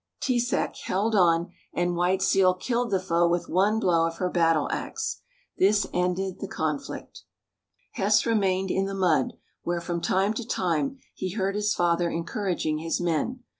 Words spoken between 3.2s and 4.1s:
with one blow